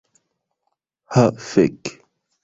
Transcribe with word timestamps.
Ha 1.13 1.25
fek' 1.49 1.83